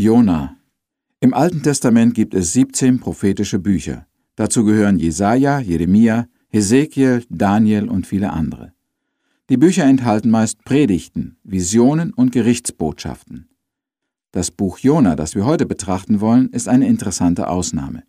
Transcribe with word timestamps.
Jona. 0.00 0.56
Im 1.20 1.34
Alten 1.34 1.62
Testament 1.62 2.14
gibt 2.14 2.32
es 2.32 2.54
17 2.54 3.00
prophetische 3.00 3.58
Bücher. 3.58 4.06
Dazu 4.34 4.64
gehören 4.64 4.98
Jesaja, 4.98 5.58
Jeremia, 5.58 6.26
Hesekiel, 6.48 7.22
Daniel 7.28 7.86
und 7.86 8.06
viele 8.06 8.30
andere. 8.30 8.72
Die 9.50 9.58
Bücher 9.58 9.84
enthalten 9.84 10.30
meist 10.30 10.64
Predigten, 10.64 11.36
Visionen 11.44 12.14
und 12.14 12.32
Gerichtsbotschaften. 12.32 13.50
Das 14.32 14.50
Buch 14.50 14.78
Jona, 14.78 15.16
das 15.16 15.34
wir 15.34 15.44
heute 15.44 15.66
betrachten 15.66 16.22
wollen, 16.22 16.48
ist 16.48 16.66
eine 16.66 16.88
interessante 16.88 17.48
Ausnahme. 17.48 18.04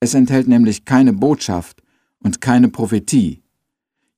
Es 0.00 0.14
enthält 0.14 0.48
nämlich 0.48 0.86
keine 0.86 1.12
Botschaft 1.12 1.82
und 2.20 2.40
keine 2.40 2.70
Prophetie. 2.70 3.42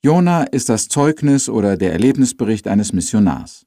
Jona 0.00 0.44
ist 0.44 0.68
das 0.68 0.86
Zeugnis 0.86 1.48
oder 1.48 1.76
der 1.76 1.92
Erlebnisbericht 1.92 2.68
eines 2.68 2.92
Missionars. 2.92 3.66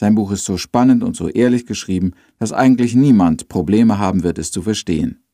Sein 0.00 0.14
Buch 0.14 0.30
ist 0.30 0.44
so 0.44 0.56
spannend 0.56 1.02
und 1.02 1.16
so 1.16 1.26
ehrlich 1.28 1.66
geschrieben, 1.66 2.12
dass 2.38 2.52
eigentlich 2.52 2.94
niemand 2.94 3.48
Probleme 3.48 3.98
haben 3.98 4.22
wird, 4.22 4.38
es 4.38 4.52
zu 4.52 4.62
verstehen. 4.62 5.24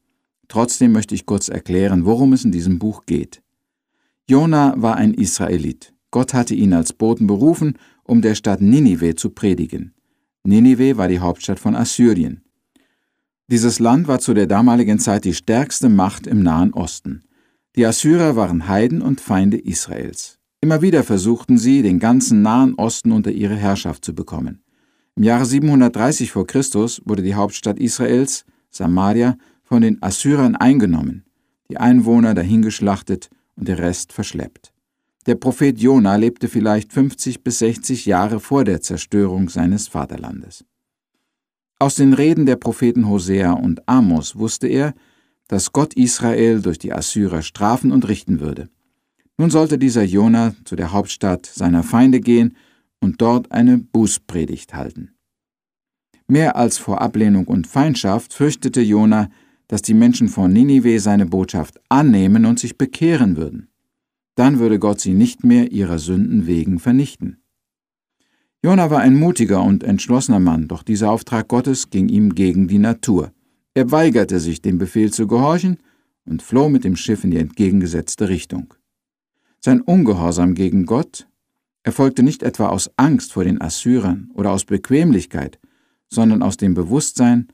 Trotzdem 0.48 0.90
möchte 0.92 1.14
ich 1.14 1.26
kurz 1.26 1.50
erklären, 1.50 2.06
worum 2.06 2.32
es 2.32 2.46
in 2.46 2.50
diesem 2.50 2.78
Buch 2.78 3.04
geht. 3.04 3.42
Jona 4.26 4.72
war 4.78 4.96
ein 4.96 5.12
Israelit. 5.12 5.92
Gott 6.10 6.32
hatte 6.32 6.54
ihn 6.54 6.72
als 6.72 6.94
Boten 6.94 7.26
berufen, 7.26 7.74
um 8.04 8.22
der 8.22 8.34
Stadt 8.34 8.62
Ninive 8.62 9.16
zu 9.16 9.28
predigen. 9.28 9.92
Ninive 10.44 10.96
war 10.96 11.08
die 11.08 11.18
Hauptstadt 11.18 11.60
von 11.60 11.76
Assyrien. 11.76 12.40
Dieses 13.48 13.80
Land 13.80 14.08
war 14.08 14.18
zu 14.18 14.32
der 14.32 14.46
damaligen 14.46 14.98
Zeit 14.98 15.26
die 15.26 15.34
stärkste 15.34 15.90
Macht 15.90 16.26
im 16.26 16.42
Nahen 16.42 16.72
Osten. 16.72 17.24
Die 17.76 17.84
Assyrer 17.84 18.34
waren 18.34 18.66
Heiden 18.66 19.02
und 19.02 19.20
Feinde 19.20 19.58
Israels. 19.58 20.38
Immer 20.64 20.80
wieder 20.80 21.04
versuchten 21.04 21.58
sie, 21.58 21.82
den 21.82 21.98
ganzen 21.98 22.40
Nahen 22.40 22.72
Osten 22.76 23.12
unter 23.12 23.30
ihre 23.30 23.54
Herrschaft 23.54 24.02
zu 24.02 24.14
bekommen. 24.14 24.63
Im 25.16 25.22
Jahre 25.22 25.46
730 25.46 26.32
v. 26.32 26.44
Chr. 26.44 26.62
wurde 27.04 27.22
die 27.22 27.36
Hauptstadt 27.36 27.78
Israels, 27.78 28.44
Samaria, 28.70 29.36
von 29.62 29.80
den 29.80 30.02
Assyrern 30.02 30.56
eingenommen, 30.56 31.24
die 31.70 31.76
Einwohner 31.76 32.34
dahingeschlachtet 32.34 33.30
und 33.54 33.68
der 33.68 33.78
Rest 33.78 34.12
verschleppt. 34.12 34.72
Der 35.26 35.36
Prophet 35.36 35.78
Jona 35.80 36.16
lebte 36.16 36.48
vielleicht 36.48 36.92
50 36.92 37.44
bis 37.44 37.60
60 37.60 38.06
Jahre 38.06 38.40
vor 38.40 38.64
der 38.64 38.82
Zerstörung 38.82 39.48
seines 39.48 39.86
Vaterlandes. 39.86 40.64
Aus 41.78 41.94
den 41.94 42.12
Reden 42.12 42.44
der 42.44 42.56
Propheten 42.56 43.08
Hosea 43.08 43.52
und 43.52 43.88
Amos 43.88 44.36
wusste 44.36 44.66
er, 44.66 44.94
dass 45.46 45.72
Gott 45.72 45.94
Israel 45.94 46.60
durch 46.60 46.78
die 46.78 46.92
Assyrer 46.92 47.42
strafen 47.42 47.92
und 47.92 48.08
richten 48.08 48.40
würde. 48.40 48.68
Nun 49.38 49.50
sollte 49.50 49.78
dieser 49.78 50.02
Jona 50.02 50.54
zu 50.64 50.76
der 50.76 50.92
Hauptstadt 50.92 51.46
seiner 51.46 51.82
Feinde 51.84 52.20
gehen 52.20 52.56
und 53.04 53.20
dort 53.20 53.52
eine 53.52 53.78
Bußpredigt 53.78 54.74
halten. 54.74 55.14
Mehr 56.26 56.56
als 56.56 56.78
vor 56.78 57.02
Ablehnung 57.02 57.46
und 57.46 57.66
Feindschaft 57.66 58.32
fürchtete 58.32 58.80
Jona, 58.80 59.28
dass 59.68 59.82
die 59.82 59.94
Menschen 59.94 60.28
von 60.28 60.52
Ninive 60.52 60.98
seine 60.98 61.26
Botschaft 61.26 61.80
annehmen 61.88 62.46
und 62.46 62.58
sich 62.58 62.78
bekehren 62.78 63.36
würden. 63.36 63.68
Dann 64.34 64.58
würde 64.58 64.78
Gott 64.78 65.00
sie 65.00 65.14
nicht 65.14 65.44
mehr 65.44 65.70
ihrer 65.70 65.98
Sünden 65.98 66.46
wegen 66.46 66.78
vernichten. 66.78 67.42
Jona 68.62 68.90
war 68.90 69.00
ein 69.00 69.14
mutiger 69.14 69.62
und 69.62 69.84
entschlossener 69.84 70.40
Mann, 70.40 70.68
doch 70.68 70.82
dieser 70.82 71.10
Auftrag 71.10 71.48
Gottes 71.48 71.90
ging 71.90 72.08
ihm 72.08 72.34
gegen 72.34 72.66
die 72.66 72.78
Natur. 72.78 73.32
Er 73.74 73.90
weigerte 73.90 74.40
sich, 74.40 74.62
dem 74.62 74.78
Befehl 74.78 75.12
zu 75.12 75.26
gehorchen 75.26 75.76
und 76.24 76.42
floh 76.42 76.70
mit 76.70 76.84
dem 76.84 76.96
Schiff 76.96 77.24
in 77.24 77.30
die 77.30 77.36
entgegengesetzte 77.36 78.30
Richtung. 78.30 78.72
Sein 79.60 79.82
Ungehorsam 79.82 80.54
gegen 80.54 80.86
Gott 80.86 81.26
erfolgte 81.84 82.24
nicht 82.24 82.42
etwa 82.42 82.68
aus 82.68 82.90
Angst 82.96 83.32
vor 83.32 83.44
den 83.44 83.60
Assyrern 83.60 84.30
oder 84.34 84.50
aus 84.50 84.64
Bequemlichkeit, 84.64 85.60
sondern 86.08 86.42
aus 86.42 86.56
dem 86.56 86.74
Bewusstsein, 86.74 87.48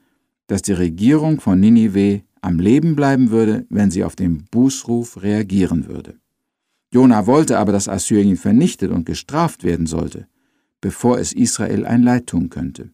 dass 0.46 0.62
die 0.62 0.72
Regierung 0.72 1.40
von 1.40 1.60
Ninive 1.60 2.22
am 2.40 2.58
Leben 2.58 2.96
bleiben 2.96 3.30
würde, 3.30 3.66
wenn 3.68 3.90
sie 3.90 4.04
auf 4.04 4.16
den 4.16 4.44
Bußruf 4.50 5.22
reagieren 5.22 5.86
würde. 5.86 6.18
Jona 6.92 7.26
wollte 7.26 7.58
aber, 7.58 7.72
dass 7.72 7.88
Assyrien 7.88 8.36
vernichtet 8.36 8.90
und 8.90 9.04
gestraft 9.04 9.62
werden 9.62 9.86
sollte, 9.86 10.26
bevor 10.80 11.18
es 11.18 11.32
Israel 11.32 11.84
ein 11.84 12.02
Leid 12.02 12.28
tun 12.28 12.50
könnte. 12.50 12.90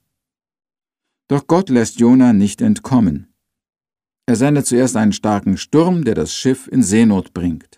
Doch 1.28 1.46
Gott 1.46 1.70
lässt 1.70 2.00
Jona 2.00 2.32
nicht 2.32 2.60
entkommen. 2.60 3.28
Er 4.26 4.36
sendet 4.36 4.66
zuerst 4.66 4.96
einen 4.96 5.12
starken 5.12 5.56
Sturm, 5.56 6.04
der 6.04 6.14
das 6.14 6.34
Schiff 6.34 6.68
in 6.68 6.82
Seenot 6.82 7.32
bringt. 7.32 7.75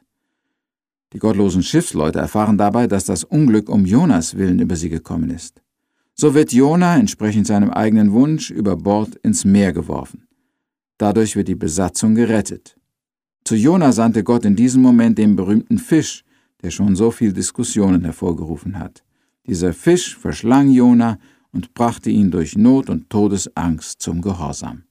Die 1.12 1.18
gottlosen 1.18 1.62
Schiffsleute 1.62 2.18
erfahren 2.18 2.58
dabei, 2.58 2.86
dass 2.86 3.04
das 3.04 3.24
Unglück 3.24 3.68
um 3.68 3.86
Jonas 3.86 4.36
willen 4.36 4.58
über 4.58 4.76
sie 4.76 4.90
gekommen 4.90 5.30
ist. 5.30 5.62
So 6.14 6.34
wird 6.34 6.52
Jona 6.52 6.96
entsprechend 6.96 7.46
seinem 7.46 7.70
eigenen 7.70 8.12
Wunsch 8.12 8.50
über 8.50 8.76
Bord 8.76 9.14
ins 9.16 9.44
Meer 9.44 9.72
geworfen. 9.72 10.26
Dadurch 10.98 11.36
wird 11.36 11.48
die 11.48 11.54
Besatzung 11.54 12.14
gerettet. 12.14 12.76
Zu 13.44 13.54
Jona 13.54 13.92
sandte 13.92 14.24
Gott 14.24 14.44
in 14.44 14.56
diesem 14.56 14.82
Moment 14.82 15.16
den 15.16 15.36
berühmten 15.36 15.78
Fisch, 15.78 16.24
der 16.60 16.70
schon 16.70 16.96
so 16.96 17.10
viel 17.10 17.32
Diskussionen 17.32 18.04
hervorgerufen 18.04 18.78
hat. 18.78 19.04
Dieser 19.46 19.72
Fisch 19.72 20.18
verschlang 20.18 20.70
Jona 20.70 21.18
und 21.52 21.72
brachte 21.72 22.10
ihn 22.10 22.30
durch 22.30 22.56
Not 22.56 22.90
und 22.90 23.08
Todesangst 23.08 24.02
zum 24.02 24.20
Gehorsam. 24.20 24.84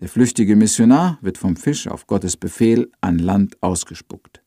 Der 0.00 0.08
flüchtige 0.08 0.56
Missionar 0.56 1.18
wird 1.20 1.38
vom 1.38 1.56
Fisch 1.56 1.88
auf 1.88 2.06
Gottes 2.06 2.36
Befehl 2.36 2.90
an 3.00 3.18
Land 3.18 3.62
ausgespuckt. 3.62 4.42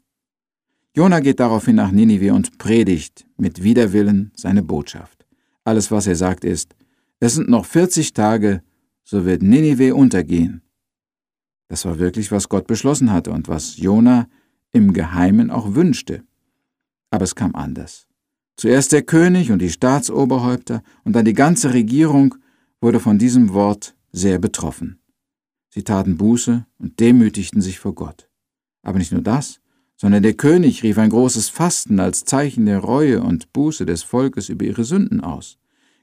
Jona 0.99 1.21
geht 1.21 1.39
daraufhin 1.39 1.77
nach 1.77 1.91
Ninive 1.91 2.33
und 2.33 2.57
predigt 2.57 3.25
mit 3.37 3.63
Widerwillen 3.63 4.33
seine 4.35 4.61
Botschaft. 4.61 5.25
Alles, 5.63 5.91
was 5.91 6.07
er 6.07 6.17
sagt, 6.17 6.43
ist, 6.43 6.75
es 7.21 7.35
sind 7.35 7.47
noch 7.47 7.63
40 7.63 8.11
Tage, 8.11 8.63
so 9.05 9.23
wird 9.23 9.41
Ninive 9.41 9.95
untergehen. 9.95 10.61
Das 11.69 11.85
war 11.85 11.99
wirklich, 11.99 12.33
was 12.33 12.49
Gott 12.49 12.67
beschlossen 12.67 13.13
hatte 13.13 13.31
und 13.31 13.47
was 13.47 13.77
Jona 13.77 14.27
im 14.73 14.91
Geheimen 14.91 15.51
auch 15.51 15.73
wünschte. 15.73 16.25
Aber 17.11 17.23
es 17.23 17.33
kam 17.33 17.55
anders. 17.55 18.05
Zuerst 18.57 18.91
der 18.91 19.03
König 19.03 19.53
und 19.53 19.59
die 19.59 19.69
Staatsoberhäupter 19.69 20.83
und 21.05 21.13
dann 21.13 21.23
die 21.23 21.31
ganze 21.31 21.73
Regierung 21.73 22.35
wurde 22.81 22.99
von 22.99 23.17
diesem 23.17 23.53
Wort 23.53 23.95
sehr 24.11 24.37
betroffen. 24.37 24.99
Sie 25.69 25.85
taten 25.85 26.17
Buße 26.17 26.65
und 26.77 26.99
demütigten 26.99 27.61
sich 27.61 27.79
vor 27.79 27.95
Gott. 27.95 28.29
Aber 28.81 28.97
nicht 28.97 29.13
nur 29.13 29.21
das, 29.21 29.61
sondern 30.01 30.23
der 30.23 30.33
König 30.33 30.81
rief 30.81 30.97
ein 30.97 31.09
großes 31.09 31.49
Fasten 31.49 31.99
als 31.99 32.23
Zeichen 32.23 32.65
der 32.65 32.79
Reue 32.79 33.21
und 33.21 33.51
Buße 33.51 33.85
des 33.85 34.01
Volkes 34.01 34.47
über 34.47 34.63
ihre 34.63 34.85
Sünden 34.85 35.19
aus. 35.19 35.57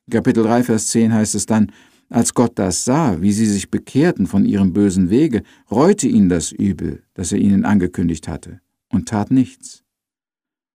In 0.06 0.12
Kapitel 0.12 0.44
3, 0.44 0.64
Vers 0.64 0.88
10 0.88 1.14
heißt 1.14 1.34
es 1.34 1.46
dann, 1.46 1.72
als 2.10 2.34
Gott 2.34 2.52
das 2.56 2.84
sah, 2.84 3.22
wie 3.22 3.32
sie 3.32 3.46
sich 3.46 3.70
bekehrten 3.70 4.26
von 4.26 4.44
ihrem 4.44 4.74
bösen 4.74 5.08
Wege, 5.08 5.42
reute 5.70 6.06
ihn 6.08 6.28
das 6.28 6.52
Übel, 6.52 7.04
das 7.14 7.32
er 7.32 7.38
ihnen 7.38 7.64
angekündigt 7.64 8.28
hatte, 8.28 8.60
und 8.90 9.08
tat 9.08 9.30
nichts. 9.30 9.82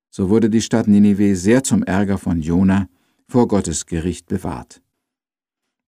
So 0.09 0.29
wurde 0.29 0.49
die 0.49 0.61
Stadt 0.61 0.87
Ninive 0.87 1.35
sehr 1.35 1.63
zum 1.63 1.83
Ärger 1.83 2.17
von 2.17 2.41
Jona 2.41 2.89
vor 3.27 3.47
Gottes 3.47 3.85
Gericht 3.85 4.25
bewahrt. 4.25 4.81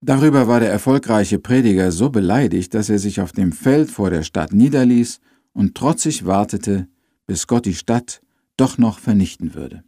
Darüber 0.01 0.47
war 0.47 0.59
der 0.59 0.69
erfolgreiche 0.69 1.39
Prediger 1.39 1.91
so 1.91 2.11
beleidigt, 2.11 2.75
dass 2.75 2.89
er 2.89 2.99
sich 2.99 3.21
auf 3.21 3.31
dem 3.31 3.51
Feld 3.51 3.89
vor 3.89 4.11
der 4.11 4.21
Stadt 4.21 4.53
niederließ 4.53 5.19
und 5.53 5.75
trotzig 5.75 6.25
wartete, 6.25 6.87
bis 7.25 7.47
Gott 7.47 7.65
die 7.65 7.75
Stadt 7.75 8.21
doch 8.57 8.77
noch 8.77 8.99
vernichten 8.99 9.53
würde. 9.53 9.83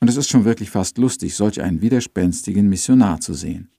Und 0.00 0.08
es 0.08 0.16
ist 0.16 0.30
schon 0.30 0.44
wirklich 0.44 0.70
fast 0.70 0.98
lustig, 0.98 1.34
solch 1.34 1.60
einen 1.60 1.80
widerspenstigen 1.80 2.68
Missionar 2.68 3.20
zu 3.20 3.34
sehen. 3.34 3.70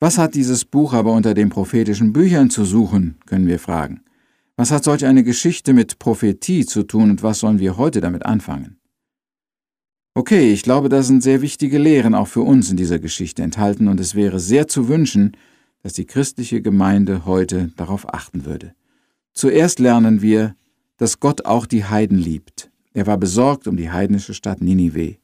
Was 0.00 0.18
hat 0.18 0.34
dieses 0.34 0.64
Buch 0.64 0.94
aber 0.94 1.12
unter 1.12 1.32
den 1.32 1.48
prophetischen 1.48 2.12
Büchern 2.12 2.50
zu 2.50 2.64
suchen, 2.64 3.18
können 3.26 3.46
wir 3.46 3.60
fragen. 3.60 4.02
Was 4.56 4.70
hat 4.70 4.84
solch 4.84 5.06
eine 5.06 5.22
Geschichte 5.22 5.72
mit 5.72 5.98
Prophetie 5.98 6.66
zu 6.66 6.82
tun 6.82 7.10
und 7.10 7.22
was 7.22 7.40
sollen 7.40 7.60
wir 7.60 7.76
heute 7.76 8.00
damit 8.00 8.26
anfangen? 8.26 8.78
Okay, 10.14 10.52
ich 10.52 10.62
glaube, 10.62 10.88
da 10.88 11.02
sind 11.02 11.22
sehr 11.22 11.40
wichtige 11.40 11.78
Lehren 11.78 12.14
auch 12.14 12.28
für 12.28 12.42
uns 12.42 12.70
in 12.70 12.76
dieser 12.76 12.98
Geschichte 12.98 13.42
enthalten 13.42 13.88
und 13.88 13.98
es 13.98 14.14
wäre 14.14 14.40
sehr 14.40 14.68
zu 14.68 14.88
wünschen, 14.88 15.36
dass 15.82 15.94
die 15.94 16.04
christliche 16.04 16.60
Gemeinde 16.60 17.24
heute 17.24 17.70
darauf 17.76 18.12
achten 18.12 18.44
würde. 18.44 18.74
Zuerst 19.32 19.78
lernen 19.78 20.20
wir, 20.20 20.54
dass 21.02 21.18
Gott 21.18 21.46
auch 21.46 21.66
die 21.66 21.84
Heiden 21.84 22.16
liebt. 22.16 22.70
Er 22.92 23.08
war 23.08 23.18
besorgt 23.18 23.66
um 23.66 23.76
die 23.76 23.90
heidnische 23.90 24.34
Stadt 24.34 24.60
Ninive. 24.60 25.16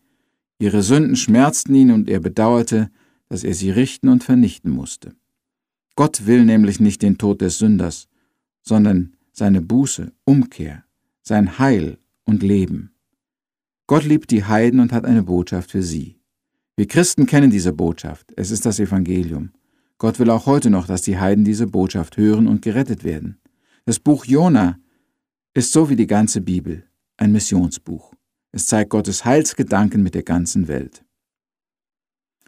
Ihre 0.59 0.83
Sünden 0.83 1.15
schmerzten 1.15 1.73
ihn 1.73 1.93
und 1.93 2.09
er 2.09 2.19
bedauerte, 2.19 2.91
dass 3.29 3.45
er 3.45 3.55
sie 3.55 3.71
richten 3.71 4.09
und 4.09 4.25
vernichten 4.25 4.73
musste. 4.73 5.15
Gott 5.95 6.27
will 6.27 6.45
nämlich 6.45 6.81
nicht 6.81 7.01
den 7.01 7.17
Tod 7.17 7.43
des 7.43 7.59
Sünders, 7.59 8.09
sondern 8.61 9.13
seine 9.31 9.63
Buße, 9.63 10.11
Umkehr, 10.25 10.83
sein 11.23 11.61
Heil 11.61 11.99
und 12.25 12.43
Leben. 12.43 12.91
Gott 13.87 14.05
liebt 14.05 14.33
die 14.33 14.43
Heiden 14.43 14.81
und 14.81 14.93
hat 14.93 15.05
eine 15.05 15.23
Botschaft 15.23 15.71
für 15.71 15.85
sie. 15.85 16.17
Wir 16.75 16.89
Christen 16.89 17.25
kennen 17.27 17.53
diese 17.53 17.73
Botschaft, 17.73 18.33
es 18.35 18.51
ist 18.51 18.67
das 18.67 18.81
Evangelium. 18.81 19.51
Gott 19.99 20.19
will 20.19 20.31
auch 20.31 20.47
heute 20.47 20.71
noch, 20.71 20.89
dass 20.89 21.03
die 21.03 21.21
Heiden 21.21 21.45
diese 21.45 21.69
Botschaft 21.69 22.17
hören 22.17 22.49
und 22.49 22.63
gerettet 22.63 23.05
werden. 23.05 23.39
Das 23.85 24.01
Buch 24.01 24.25
Jona 24.25 24.77
ist 25.59 25.73
so 25.73 25.91
wie 25.91 25.97
die 25.97 26.07
ganze 26.07 26.41
Bibel 26.41 26.85
ein 27.17 27.33
Missionsbuch. 27.33 28.15
Es 28.53 28.67
zeigt 28.67 28.91
Gottes 28.91 29.25
Heilsgedanken 29.25 30.05
mit 30.05 30.15
der 30.15 30.23
ganzen 30.23 30.69
Welt. 30.69 31.05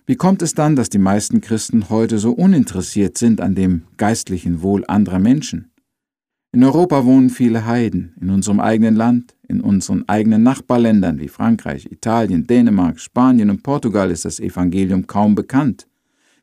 Wie 0.06 0.14
kommt 0.14 0.42
es 0.42 0.54
dann, 0.54 0.76
dass 0.76 0.90
die 0.90 0.98
meisten 0.98 1.40
Christen 1.40 1.90
heute 1.90 2.20
so 2.20 2.30
uninteressiert 2.30 3.18
sind 3.18 3.40
an 3.40 3.56
dem 3.56 3.82
geistlichen 3.96 4.62
Wohl 4.62 4.84
anderer 4.86 5.18
Menschen? 5.18 5.72
In 6.52 6.62
Europa 6.62 7.04
wohnen 7.04 7.30
viele 7.30 7.66
Heiden, 7.66 8.14
in 8.20 8.30
unserem 8.30 8.60
eigenen 8.60 8.94
Land, 8.94 9.34
in 9.48 9.60
unseren 9.60 10.08
eigenen 10.08 10.44
Nachbarländern 10.44 11.18
wie 11.18 11.28
Frankreich, 11.28 11.90
Italien, 11.90 12.46
Dänemark, 12.46 13.00
Spanien 13.00 13.50
und 13.50 13.64
Portugal 13.64 14.12
ist 14.12 14.24
das 14.24 14.38
Evangelium 14.38 15.08
kaum 15.08 15.34
bekannt. 15.34 15.88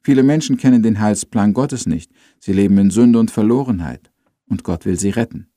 Viele 0.03 0.23
Menschen 0.23 0.57
kennen 0.57 0.83
den 0.83 0.99
Heilsplan 0.99 1.53
Gottes 1.53 1.85
nicht, 1.85 2.11
sie 2.41 2.51
leben 2.51 2.77
in 2.77 2.91
Sünde 2.91 3.19
und 3.19 3.31
Verlorenheit, 3.31 4.11
und 4.49 4.65
Gott 4.65 4.85
will 4.85 4.99
sie 4.99 5.11
retten. 5.11 5.47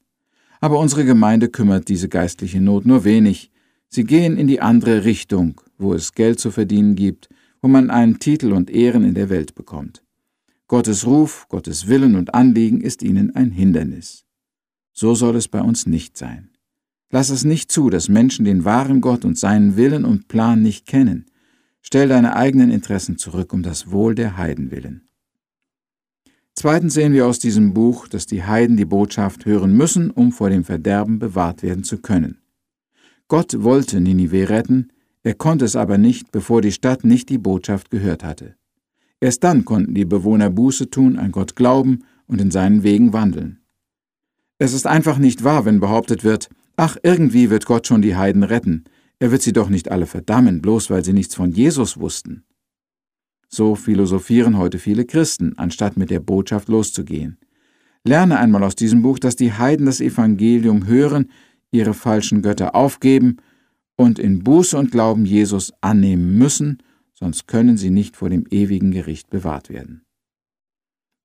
Aber 0.61 0.79
unsere 0.79 1.05
Gemeinde 1.05 1.49
kümmert 1.49 1.89
diese 1.89 2.09
geistliche 2.09 2.61
Not 2.61 2.85
nur 2.85 3.05
wenig, 3.05 3.51
sie 3.89 4.05
gehen 4.05 4.37
in 4.37 4.47
die 4.47 4.61
andere 4.61 5.05
Richtung, 5.05 5.61
wo 5.79 5.95
es 5.95 6.13
Geld 6.13 6.39
zu 6.39 6.51
verdienen 6.51 6.97
gibt, 6.97 7.29
wo 7.63 7.69
man 7.69 7.91
einen 7.91 8.19
Titel 8.19 8.53
und 8.53 8.71
Ehren 8.71 9.05
in 9.05 9.15
der 9.15 9.31
Welt 9.31 9.55
bekommt. 9.55 10.03
Gottes 10.69 11.07
Ruf, 11.07 11.47
Gottes 11.49 11.89
Willen 11.89 12.15
und 12.15 12.35
Anliegen 12.35 12.81
ist 12.81 13.03
ihnen 13.03 13.35
ein 13.35 13.51
Hindernis. 13.51 14.25
So 14.93 15.15
soll 15.15 15.37
es 15.37 15.49
bei 15.49 15.61
uns 15.61 15.87
nicht 15.87 16.17
sein. 16.17 16.51
Lass 17.11 17.31
es 17.31 17.43
nicht 17.43 17.73
zu, 17.73 17.91
dass 17.91 18.09
Menschen 18.09 18.45
den 18.45 18.65
wahren 18.65 19.01
Gott 19.01 19.25
und 19.25 19.37
seinen 19.37 19.77
Willen 19.77 20.05
und 20.05 20.29
Plan 20.29 20.63
nicht 20.63 20.87
kennen. 20.87 21.27
Stell 21.83 22.09
deine 22.09 22.37
eigenen 22.37 22.71
Interessen 22.71 23.19
zurück 23.19 23.53
um 23.53 23.63
das 23.63 23.91
Wohl 23.91 24.15
der 24.15 24.37
Heiden 24.37 24.71
willen. 24.71 25.09
Zweitens 26.61 26.93
sehen 26.93 27.15
wir 27.15 27.27
aus 27.27 27.39
diesem 27.39 27.73
Buch, 27.73 28.07
dass 28.07 28.27
die 28.27 28.45
Heiden 28.45 28.77
die 28.77 28.85
Botschaft 28.85 29.47
hören 29.47 29.75
müssen, 29.75 30.11
um 30.11 30.31
vor 30.31 30.51
dem 30.51 30.63
Verderben 30.63 31.19
bewahrt 31.19 31.63
werden 31.63 31.85
zu 31.85 31.97
können. 31.97 32.43
Gott 33.29 33.63
wollte 33.63 33.99
Ninive 33.99 34.51
retten, 34.51 34.89
er 35.23 35.33
konnte 35.33 35.65
es 35.65 35.75
aber 35.75 35.97
nicht, 35.97 36.33
bevor 36.33 36.61
die 36.61 36.73
Stadt 36.73 37.03
nicht 37.03 37.31
die 37.31 37.39
Botschaft 37.39 37.91
gehört 37.91 38.23
hatte. 38.25 38.57
Erst 39.21 39.43
dann 39.43 39.65
konnten 39.65 39.95
die 39.95 40.05
Bewohner 40.05 40.51
Buße 40.51 40.91
tun, 40.91 41.19
an 41.19 41.33
Gott 41.33 41.57
glauben 41.57 42.01
und 42.27 42.43
in 42.43 42.51
seinen 42.51 42.83
Wegen 42.83 43.15
wandeln. 43.15 43.61
Es 44.59 44.75
ist 44.75 44.87
einfach 44.87 45.17
nicht 45.17 45.43
wahr, 45.43 45.65
wenn 45.65 45.81
behauptet 45.81 46.25
wird, 46.25 46.51
ach, 46.77 46.99
irgendwie 47.03 47.49
wird 47.49 47.65
Gott 47.65 47.87
schon 47.87 48.03
die 48.03 48.17
Heiden 48.17 48.43
retten, 48.43 48.85
er 49.19 49.31
wird 49.31 49.41
sie 49.41 49.55
doch 49.55 49.71
nicht 49.71 49.91
alle 49.91 50.05
verdammen, 50.05 50.61
bloß 50.61 50.91
weil 50.91 51.07
sie 51.07 51.15
nichts 51.15 51.35
von 51.35 51.53
Jesus 51.53 51.99
wussten. 51.99 52.45
So 53.53 53.75
philosophieren 53.75 54.57
heute 54.57 54.79
viele 54.79 55.05
Christen, 55.05 55.59
anstatt 55.59 55.97
mit 55.97 56.11
der 56.11 56.21
Botschaft 56.21 56.69
loszugehen. 56.69 57.37
Lerne 58.05 58.39
einmal 58.39 58.63
aus 58.63 58.77
diesem 58.77 59.03
Buch, 59.03 59.19
dass 59.19 59.35
die 59.35 59.53
Heiden 59.53 59.87
das 59.87 60.01
Evangelium 60.01 60.87
hören, 60.87 61.31
ihre 61.73 61.93
falschen 61.93 62.43
Götter 62.43 62.75
aufgeben 62.75 63.39
und 63.97 64.19
in 64.19 64.45
Buße 64.45 64.79
und 64.79 64.93
Glauben 64.93 65.27
Jesus 65.27 65.73
annehmen 65.81 66.39
müssen, 66.39 66.79
sonst 67.13 67.49
können 67.49 67.77
sie 67.77 67.91
nicht 67.91 68.17
vor 68.17 68.31
dem 68.31 68.47
ewigen 68.51 68.93
Gericht 68.93 69.31
bewahrt 69.31 69.69
werden. 69.69 70.03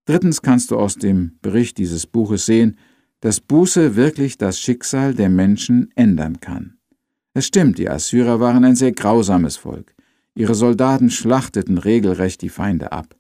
Drittens 0.05 0.41
kannst 0.41 0.71
du 0.71 0.77
aus 0.77 0.95
dem 0.95 1.37
Bericht 1.41 1.77
dieses 1.77 2.05
Buches 2.05 2.45
sehen, 2.45 2.77
dass 3.21 3.39
Buße 3.39 3.95
wirklich 3.95 4.37
das 4.37 4.59
Schicksal 4.59 5.13
der 5.13 5.29
Menschen 5.29 5.89
ändern 5.95 6.39
kann. 6.39 6.77
Es 7.33 7.47
stimmt, 7.47 7.77
die 7.77 7.89
Assyrer 7.89 8.39
waren 8.39 8.65
ein 8.65 8.75
sehr 8.75 8.91
grausames 8.91 9.57
Volk. 9.57 9.94
Ihre 10.35 10.53
Soldaten 10.53 11.09
schlachteten 11.09 11.77
regelrecht 11.77 12.41
die 12.41 12.49
Feinde 12.49 12.91
ab. 12.91 13.15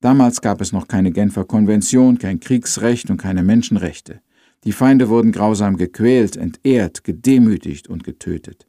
Damals 0.00 0.40
gab 0.40 0.60
es 0.60 0.72
noch 0.72 0.88
keine 0.88 1.12
Genfer 1.12 1.44
Konvention, 1.44 2.18
kein 2.18 2.40
Kriegsrecht 2.40 3.10
und 3.10 3.18
keine 3.18 3.42
Menschenrechte. 3.42 4.20
Die 4.64 4.72
Feinde 4.72 5.10
wurden 5.10 5.30
grausam 5.30 5.76
gequält, 5.76 6.36
entehrt, 6.36 7.04
gedemütigt 7.04 7.88
und 7.88 8.02
getötet. 8.02 8.66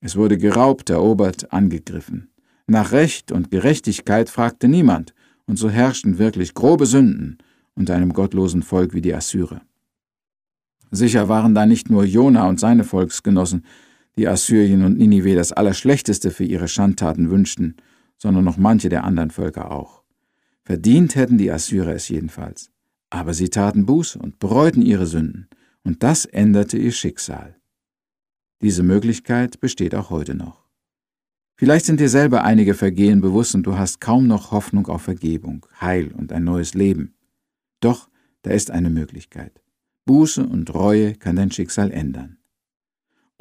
Es 0.00 0.16
wurde 0.16 0.38
geraubt, 0.38 0.90
erobert, 0.90 1.52
angegriffen. 1.52 2.30
Nach 2.66 2.92
Recht 2.92 3.30
und 3.30 3.50
Gerechtigkeit 3.50 4.28
fragte 4.28 4.68
niemand, 4.68 5.14
und 5.46 5.56
so 5.56 5.70
herrschten 5.70 6.18
wirklich 6.18 6.54
grobe 6.54 6.86
Sünden 6.86 7.38
unter 7.74 7.94
einem 7.94 8.12
gottlosen 8.12 8.62
Volk 8.62 8.94
wie 8.94 9.02
die 9.02 9.14
Assyrer. 9.14 9.60
Sicher 10.90 11.28
waren 11.28 11.54
da 11.54 11.66
nicht 11.66 11.90
nur 11.90 12.04
Jona 12.04 12.48
und 12.48 12.60
seine 12.60 12.84
Volksgenossen, 12.84 13.64
die 14.16 14.28
Assyrien 14.28 14.84
und 14.84 14.98
Ninive 14.98 15.34
das 15.34 15.52
Allerschlechteste 15.52 16.30
für 16.30 16.44
ihre 16.44 16.68
Schandtaten 16.68 17.30
wünschten, 17.30 17.76
sondern 18.16 18.44
noch 18.44 18.56
manche 18.56 18.88
der 18.88 19.04
anderen 19.04 19.30
Völker 19.30 19.70
auch. 19.70 20.02
Verdient 20.64 21.14
hätten 21.14 21.38
die 21.38 21.50
Assyrer 21.50 21.94
es 21.94 22.08
jedenfalls. 22.08 22.70
Aber 23.10 23.34
sie 23.34 23.48
taten 23.48 23.86
Buß 23.86 24.16
und 24.16 24.38
bereuten 24.38 24.82
ihre 24.82 25.06
Sünden, 25.06 25.48
und 25.82 26.02
das 26.02 26.24
änderte 26.24 26.78
ihr 26.78 26.92
Schicksal. 26.92 27.56
Diese 28.62 28.82
Möglichkeit 28.82 29.60
besteht 29.60 29.94
auch 29.94 30.10
heute 30.10 30.34
noch. 30.34 30.64
Vielleicht 31.56 31.84
sind 31.84 32.00
dir 32.00 32.08
selber 32.08 32.42
einige 32.42 32.74
Vergehen 32.74 33.20
bewusst 33.20 33.54
und 33.54 33.64
du 33.64 33.76
hast 33.76 34.00
kaum 34.00 34.26
noch 34.26 34.50
Hoffnung 34.50 34.86
auf 34.88 35.02
Vergebung, 35.02 35.66
Heil 35.80 36.12
und 36.12 36.32
ein 36.32 36.44
neues 36.44 36.74
Leben. 36.74 37.14
Doch 37.80 38.08
da 38.42 38.50
ist 38.50 38.70
eine 38.70 38.90
Möglichkeit. 38.90 39.62
Buße 40.06 40.44
und 40.44 40.74
Reue 40.74 41.14
kann 41.14 41.36
dein 41.36 41.50
Schicksal 41.50 41.90
ändern. 41.90 42.38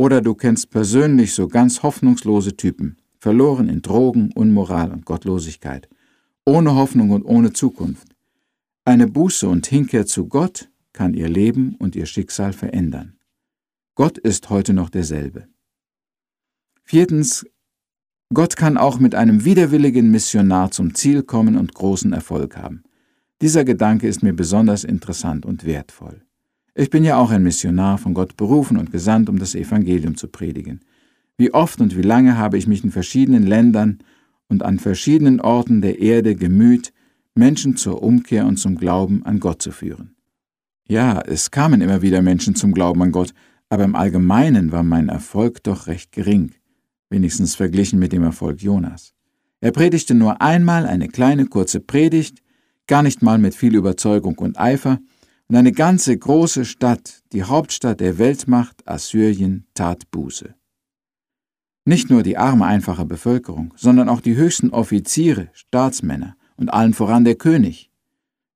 Oder 0.04 0.20
du 0.20 0.36
kennst 0.36 0.70
persönlich 0.70 1.34
so 1.34 1.48
ganz 1.48 1.82
hoffnungslose 1.82 2.58
Typen, 2.58 2.98
verloren 3.20 3.70
in 3.70 3.82
Drogen, 3.82 4.34
Unmoral 4.34 4.92
und 4.92 5.06
Gottlosigkeit, 5.06 5.88
ohne 6.44 6.76
Hoffnung 6.76 7.12
und 7.12 7.24
ohne 7.24 7.54
Zukunft. 7.54 8.10
Eine 8.84 9.08
Buße 9.08 9.48
und 9.48 9.66
Hinkehr 9.66 10.06
zu 10.06 10.28
Gott 10.28 10.70
kann 10.92 11.14
ihr 11.14 11.30
Leben 11.30 11.76
und 11.76 11.96
ihr 11.96 12.06
Schicksal 12.06 12.52
verändern. 12.52 13.16
Gott 13.96 14.18
ist 14.18 14.50
heute 14.50 14.74
noch 14.74 14.90
derselbe. 14.90 15.48
Viertens, 16.84 17.46
Gott 18.34 18.58
kann 18.58 18.78
auch 18.78 19.00
mit 19.00 19.16
einem 19.16 19.46
widerwilligen 19.46 20.12
Missionar 20.12 20.72
zum 20.72 20.96
Ziel 20.96 21.24
kommen 21.24 21.56
und 21.56 21.74
großen 21.74 22.12
Erfolg 22.12 22.58
haben. 22.58 22.84
Dieser 23.42 23.64
Gedanke 23.64 24.10
ist 24.10 24.22
mir 24.22 24.34
besonders 24.34 24.84
interessant 24.84 25.46
und 25.46 25.64
wertvoll. 25.64 26.26
Ich 26.76 26.90
bin 26.90 27.04
ja 27.04 27.18
auch 27.18 27.30
ein 27.30 27.44
Missionar 27.44 28.00
von 28.00 28.16
Gott 28.16 28.36
berufen 28.36 28.78
und 28.78 28.92
gesandt, 28.92 29.30
um 29.30 29.38
das 29.38 29.54
Evangelium 29.54 30.18
zu 30.18 30.28
predigen. 30.28 30.82
Wie 31.38 31.54
oft 31.54 31.80
und 31.82 31.96
wie 31.96 32.02
lange 32.02 32.38
habe 32.38 32.58
ich 32.58 32.66
mich 32.66 32.84
in 32.84 32.92
verschiedenen 32.92 33.44
Ländern 33.44 34.00
und 34.48 34.64
an 34.64 34.80
verschiedenen 34.80 35.40
Orten 35.40 35.82
der 35.82 36.00
Erde 36.00 36.36
gemüht, 36.36 36.92
Menschen 37.36 37.76
zur 37.78 38.02
Umkehr 38.02 38.46
und 38.46 38.58
zum 38.58 38.76
Glauben 38.78 39.24
an 39.24 39.40
Gott 39.40 39.62
zu 39.62 39.72
führen. 39.72 40.16
Ja, 40.88 41.22
es 41.22 41.52
kamen 41.52 41.82
immer 41.82 42.02
wieder 42.02 42.22
Menschen 42.22 42.56
zum 42.56 42.74
Glauben 42.74 43.02
an 43.04 43.12
Gott, 43.12 43.34
aber 43.70 43.84
im 43.84 43.96
Allgemeinen 43.96 44.72
war 44.72 44.84
mein 44.84 45.10
Erfolg 45.10 45.64
doch 45.64 45.88
recht 45.88 46.12
gering, 46.12 46.52
wenigstens 47.10 47.56
verglichen 47.56 48.00
mit 48.00 48.14
dem 48.14 48.24
Erfolg 48.24 48.62
Jonas. 48.62 49.14
Er 49.62 49.72
predigte 49.72 50.14
nur 50.14 50.42
einmal 50.42 50.86
eine 50.86 51.08
kleine 51.08 51.46
kurze 51.46 51.80
Predigt, 51.80 52.44
gar 52.86 53.02
nicht 53.02 53.22
mal 53.22 53.38
mit 53.38 53.56
viel 53.56 53.76
Überzeugung 53.76 54.38
und 54.40 54.60
Eifer, 54.60 55.00
und 55.48 55.56
eine 55.56 55.72
ganze 55.72 56.18
große 56.18 56.66
Stadt, 56.66 57.24
die 57.32 57.44
Hauptstadt 57.44 58.00
der 58.00 58.18
Weltmacht 58.18 58.88
Assyrien, 58.88 59.66
tat 59.74 60.10
Buße. 60.12 60.56
Nicht 61.86 62.10
nur 62.10 62.24
die 62.24 62.38
arme, 62.38 62.66
einfache 62.66 63.06
Bevölkerung, 63.06 63.74
sondern 63.76 64.10
auch 64.10 64.22
die 64.22 64.36
höchsten 64.36 64.70
Offiziere, 64.70 65.50
Staatsmänner 65.54 66.36
und 66.56 66.74
allen 66.74 66.94
voran 66.94 67.26
der 67.26 67.36
König. 67.36 67.92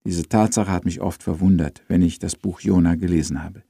Diese 0.06 0.27
Tatsache 0.27 0.72
hat 0.72 0.86
mich 0.86 1.01
oft 1.01 1.24
verwundert, 1.24 1.84
wenn 1.88 2.01
ich 2.01 2.20
das 2.20 2.36
Buch 2.36 2.62
Jona 2.62 2.96
gelesen 2.96 3.44
habe 3.44 3.63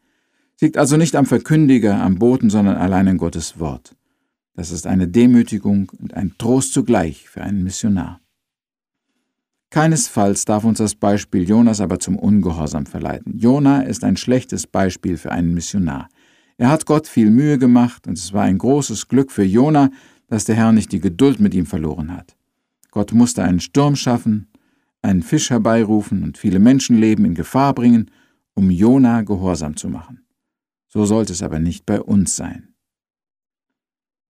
liegt 0.62 0.77
also 0.77 0.97
nicht 0.97 1.15
am 1.15 1.25
Verkündiger, 1.25 2.01
am 2.01 2.19
Boten, 2.19 2.50
sondern 2.50 2.77
allein 2.77 3.07
an 3.07 3.17
Gottes 3.17 3.59
Wort. 3.59 3.95
Das 4.55 4.71
ist 4.71 4.88
eine 4.88 5.07
Demütigung 5.07 5.91
und 6.00 6.13
ein 6.13 6.33
Trost 6.38 6.74
zugleich 6.74 7.29
für 7.29 7.41
einen 7.41 7.63
Missionar. 7.63 8.21
Keinesfalls 9.77 10.46
darf 10.46 10.63
uns 10.63 10.79
das 10.79 10.96
Beispiel 10.96 11.48
Jonas 11.48 11.81
aber 11.81 12.00
zum 12.00 12.17
Ungehorsam 12.17 12.88
verleiten. 12.88 13.38
Jona 13.38 13.81
ist 13.81 14.03
ein 14.03 14.17
schlechtes 14.17 14.65
Beispiel 14.65 15.17
für 15.17 15.31
einen 15.31 15.53
Missionar. 15.53 16.10
Er 16.57 16.69
hat 16.69 16.88
Gott 16.88 17.07
viel 17.07 17.29
Mühe 17.29 17.60
gemacht 17.60 18.07
und 18.07 18.17
es 18.17 18.34
war 18.34 18.41
ein 18.41 18.57
großes 18.57 19.07
Glück 19.07 19.31
für 19.31 19.43
Jona, 19.43 19.91
dass 20.29 20.46
der 20.46 20.55
Herr 20.55 20.72
nicht 20.72 20.91
die 20.93 21.00
Geduld 21.00 21.39
mit 21.39 21.53
ihm 21.53 21.67
verloren 21.67 22.12
hat. 22.12 22.36
Gott 22.89 23.13
musste 23.13 23.43
einen 23.43 23.60
Sturm 23.60 23.96
schaffen, 23.96 24.48
einen 25.03 25.22
Fisch 25.22 25.51
herbeirufen 25.51 26.24
und 26.24 26.39
viele 26.39 26.57
Menschenleben 26.57 27.24
in 27.25 27.36
Gefahr 27.36 27.75
bringen, 27.75 28.10
um 28.55 28.72
Jona 28.72 29.22
gehorsam 29.22 29.77
zu 29.77 29.89
machen. 29.89 30.25
So 30.88 31.05
sollte 31.05 31.34
es 31.34 31.43
aber 31.43 31.60
nicht 31.60 31.86
bei 31.86 32.01
uns 32.01 32.36
sein. 32.36 32.74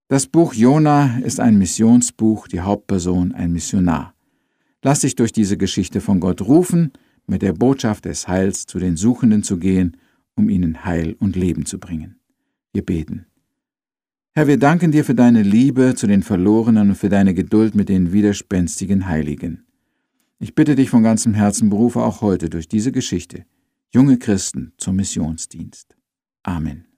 Das 0.09 0.26
Buch 0.26 0.52
Jona 0.52 1.16
ist 1.20 1.40
ein 1.40 1.56
Missionsbuch, 1.56 2.47
die 2.47 2.61
Hauptperson 2.61 3.32
ein 3.32 3.54
Missionar. 3.54 4.12
Lass 4.82 5.00
dich 5.00 5.14
durch 5.14 5.32
diese 5.32 5.56
Geschichte 5.56 6.00
von 6.00 6.20
Gott 6.20 6.42
rufen, 6.42 6.92
mit 7.26 7.42
der 7.42 7.52
Botschaft 7.52 8.06
des 8.06 8.28
Heils 8.28 8.66
zu 8.66 8.78
den 8.78 8.96
Suchenden 8.96 9.42
zu 9.42 9.58
gehen, 9.58 9.96
um 10.34 10.49
ihnen 10.49 10.84
Heil 10.84 11.16
und 11.18 11.37
Leben 11.37 11.66
zu 11.66 11.78
bringen. 11.78 12.16
Wir 12.72 12.84
beten. 12.84 13.26
Herr, 14.32 14.46
wir 14.46 14.58
danken 14.58 14.92
dir 14.92 15.04
für 15.04 15.14
deine 15.14 15.42
Liebe 15.42 15.94
zu 15.94 16.06
den 16.06 16.22
Verlorenen 16.22 16.90
und 16.90 16.96
für 16.96 17.08
deine 17.08 17.34
Geduld 17.34 17.75
mit 17.75 17.88
den 17.88 18.12
widerspenstigen 18.12 19.06
Heiligen. 19.06 19.64
Ich 20.38 20.54
bitte 20.54 20.76
dich 20.76 20.88
von 20.88 21.02
ganzem 21.02 21.34
Herzen, 21.34 21.68
berufe 21.68 22.00
auch 22.00 22.20
heute 22.20 22.49
durch 22.49 22.68
diese 22.68 22.92
Geschichte 22.92 23.44
junge 23.92 24.18
Christen 24.18 24.72
zum 24.78 24.96
Missionsdienst. 24.96 25.96
Amen. 26.42 26.89